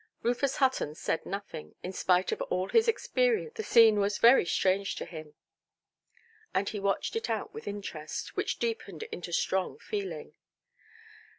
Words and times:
Rufus 0.23 0.55
Hutton 0.55 0.95
said 0.95 1.27
nothing. 1.27 1.75
In 1.83 1.93
spite 1.93 2.31
of 2.31 2.41
all 2.41 2.69
his 2.69 2.87
experience, 2.87 3.53
the 3.53 3.61
scene 3.61 3.99
was 3.99 4.17
very 4.17 4.47
strange 4.47 4.95
to 4.95 5.05
him; 5.05 5.35
and 6.55 6.67
he 6.67 6.79
watched 6.79 7.15
it 7.15 7.29
out 7.29 7.53
with 7.53 7.67
interest, 7.67 8.35
which 8.35 8.57
deepened 8.57 9.03
into 9.11 9.31
strong 9.31 9.77
feeling. 9.77 10.33